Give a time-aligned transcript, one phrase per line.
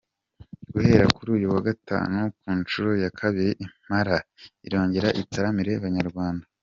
[0.73, 4.15] Guhera kuri uyu wa Gatanu ku nshuro ya kabiri Impara
[4.67, 6.45] irongera itaramire Abanyarwanda